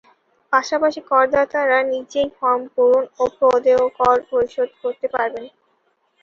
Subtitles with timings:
[0.53, 5.45] পাশাপাশি করদাতারা নিজেই ফরম পূরণ ও প্রদেয় কর পরিশোধ করতে পারবেন।